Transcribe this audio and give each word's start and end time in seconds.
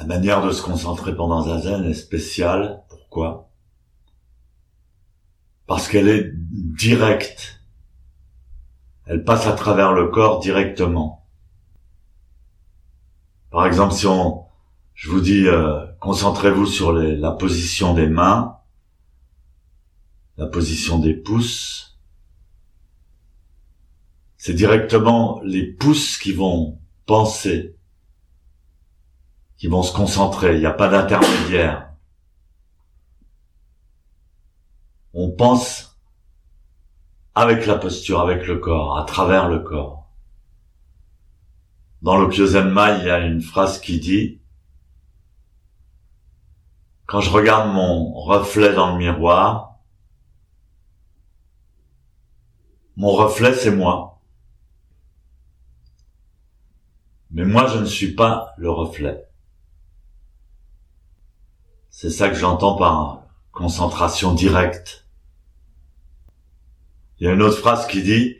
La 0.00 0.06
manière 0.06 0.42
de 0.42 0.50
se 0.50 0.62
concentrer 0.62 1.14
pendant 1.14 1.42
Zazen 1.42 1.84
est 1.84 1.92
spéciale. 1.92 2.82
Pourquoi? 2.88 3.50
Parce 5.66 5.88
qu'elle 5.88 6.08
est 6.08 6.32
directe. 6.34 7.60
Elle 9.04 9.24
passe 9.24 9.46
à 9.46 9.52
travers 9.52 9.92
le 9.92 10.08
corps 10.08 10.40
directement. 10.40 11.26
Par 13.50 13.66
exemple, 13.66 13.92
si 13.92 14.06
on, 14.06 14.46
je 14.94 15.10
vous 15.10 15.20
dis, 15.20 15.46
euh, 15.46 15.84
concentrez-vous 16.00 16.64
sur 16.64 16.94
la 16.94 17.32
position 17.32 17.92
des 17.92 18.08
mains, 18.08 18.56
la 20.38 20.46
position 20.46 20.98
des 20.98 21.12
pouces. 21.12 21.98
C'est 24.38 24.54
directement 24.54 25.42
les 25.44 25.66
pouces 25.66 26.16
qui 26.16 26.32
vont 26.32 26.78
penser, 27.04 27.76
qui 29.60 29.68
vont 29.68 29.82
se 29.82 29.92
concentrer. 29.92 30.54
Il 30.54 30.60
n'y 30.60 30.66
a 30.66 30.72
pas 30.72 30.88
d'intermédiaire. 30.88 31.92
On 35.12 35.30
pense 35.30 36.00
avec 37.34 37.66
la 37.66 37.76
posture, 37.76 38.20
avec 38.20 38.46
le 38.46 38.58
corps, 38.58 38.96
à 38.98 39.04
travers 39.04 39.50
le 39.50 39.58
corps. 39.58 40.08
Dans 42.00 42.16
le 42.16 42.32
Zenma, 42.32 42.96
il 42.96 43.04
y 43.04 43.10
a 43.10 43.18
une 43.18 43.42
phrase 43.42 43.82
qui 43.82 44.00
dit 44.00 44.40
Quand 47.04 47.20
je 47.20 47.28
regarde 47.28 47.70
mon 47.70 48.14
reflet 48.14 48.72
dans 48.72 48.92
le 48.92 48.98
miroir, 48.98 49.78
mon 52.96 53.10
reflet 53.10 53.52
c'est 53.52 53.76
moi. 53.76 54.22
Mais 57.30 57.44
moi 57.44 57.66
je 57.66 57.78
ne 57.78 57.84
suis 57.84 58.14
pas 58.14 58.54
le 58.56 58.70
reflet. 58.70 59.29
C'est 61.90 62.10
ça 62.10 62.28
que 62.28 62.36
j'entends 62.36 62.76
par 62.76 63.24
concentration 63.50 64.32
directe. 64.32 65.08
Il 67.18 67.26
y 67.26 67.28
a 67.28 67.32
une 67.32 67.42
autre 67.42 67.58
phrase 67.58 67.86
qui 67.88 68.02
dit, 68.02 68.36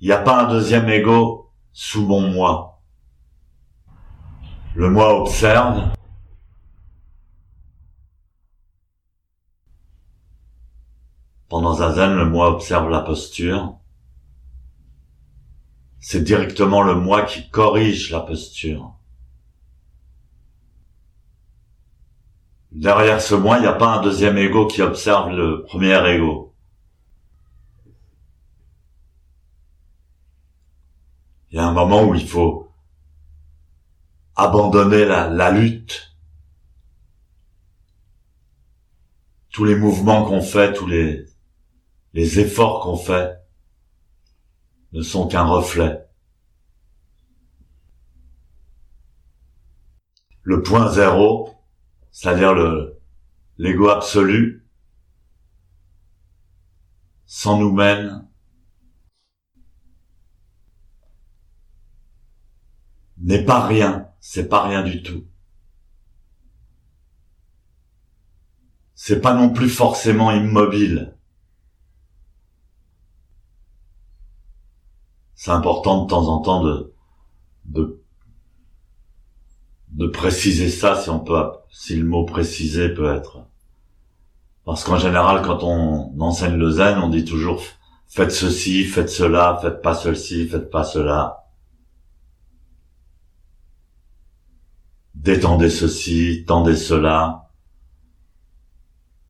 il 0.00 0.08
n'y 0.08 0.12
a 0.12 0.18
pas 0.18 0.44
un 0.44 0.50
deuxième 0.50 0.88
ego 0.88 1.52
sous 1.72 2.04
mon 2.04 2.20
moi. 2.20 2.82
Le 4.74 4.90
moi 4.90 5.20
observe. 5.20 5.92
Pendant 11.48 11.74
Zazen, 11.74 12.16
le 12.16 12.28
moi 12.28 12.50
observe 12.50 12.90
la 12.90 13.00
posture. 13.00 13.78
C'est 16.00 16.22
directement 16.22 16.82
le 16.82 16.96
moi 16.96 17.22
qui 17.22 17.48
corrige 17.48 18.10
la 18.10 18.20
posture. 18.20 18.97
Derrière 22.78 23.20
ce 23.20 23.34
moi, 23.34 23.58
il 23.58 23.62
n'y 23.62 23.66
a 23.66 23.72
pas 23.72 23.96
un 23.96 24.02
deuxième 24.02 24.38
ego 24.38 24.68
qui 24.68 24.82
observe 24.82 25.30
le 25.32 25.64
premier 25.64 25.98
ego. 26.14 26.54
Il 31.50 31.56
y 31.56 31.58
a 31.58 31.66
un 31.66 31.72
moment 31.72 32.04
où 32.04 32.14
il 32.14 32.24
faut 32.24 32.70
abandonner 34.36 35.04
la, 35.04 35.50
lutte. 35.50 36.16
Tous 39.50 39.64
les 39.64 39.74
mouvements 39.74 40.24
qu'on 40.24 40.40
fait, 40.40 40.72
tous 40.72 40.86
les, 40.86 41.26
les 42.12 42.38
efforts 42.38 42.84
qu'on 42.84 42.96
fait 42.96 43.40
ne 44.92 45.02
sont 45.02 45.26
qu'un 45.26 45.46
reflet. 45.46 46.06
Le 50.42 50.62
point 50.62 50.88
zéro, 50.92 51.57
c'est-à-dire 52.10 52.54
le, 52.54 53.00
l'ego 53.58 53.88
absolu, 53.88 54.66
sans 57.26 57.58
nous 57.58 57.72
mène 57.72 58.26
n'est 63.18 63.44
pas 63.44 63.66
rien 63.66 64.08
c'est 64.20 64.48
pas 64.48 64.66
rien 64.66 64.82
du 64.82 65.02
tout. 65.02 65.24
C'est 68.94 69.20
pas 69.20 69.34
non 69.34 69.50
plus 69.50 69.68
forcément 69.68 70.30
immobile. 70.32 71.16
C'est 75.34 75.52
important 75.52 76.04
de 76.04 76.10
temps 76.10 76.28
en 76.28 76.40
temps 76.40 76.62
de, 76.64 76.92
de, 77.66 78.02
de 79.98 80.06
préciser 80.06 80.70
ça 80.70 80.96
si 80.96 81.10
on 81.10 81.20
peut, 81.20 81.50
si 81.70 81.96
le 81.96 82.06
mot 82.06 82.24
préciser 82.24 82.88
peut 82.88 83.12
être. 83.12 83.40
Parce 84.64 84.84
qu'en 84.84 84.98
général, 84.98 85.42
quand 85.42 85.62
on 85.62 86.18
enseigne 86.20 86.56
le 86.56 86.70
zen, 86.70 86.98
on 86.98 87.10
dit 87.10 87.26
toujours 87.26 87.62
faites 88.06 88.32
ceci, 88.32 88.84
faites 88.84 89.10
cela, 89.10 89.58
faites 89.60 89.82
pas 89.82 89.94
ceci, 89.94 90.48
faites 90.48 90.70
pas 90.70 90.84
cela. 90.84 91.44
détendez 95.28 95.70
ceci, 95.70 96.44
tendez 96.46 96.76
cela. 96.76 97.47